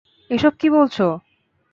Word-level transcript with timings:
এসব 0.29 0.53
কী 0.59 0.67
বলছ? 0.69 0.97